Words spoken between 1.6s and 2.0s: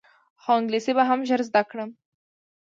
کړم.